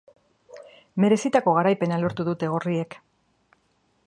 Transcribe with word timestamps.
Merezitako 1.05 1.53
garaipena 1.59 2.01
lortu 2.05 2.29
dute 2.31 2.53
gorriek. 2.55 2.99